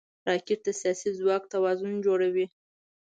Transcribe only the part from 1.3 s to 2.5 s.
توازن جوړوي